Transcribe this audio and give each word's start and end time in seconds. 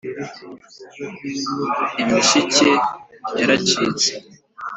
imishike 2.01 2.69
yaracitse 3.39 4.09